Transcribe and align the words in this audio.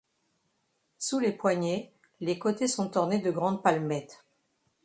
Sous 0.97 1.19
les 1.19 1.31
poignées, 1.31 1.93
les 2.21 2.39
côtés 2.39 2.67
sont 2.67 2.97
ornés 2.97 3.19
de 3.19 3.29
grandes 3.29 3.61
palmettes. 3.61 4.25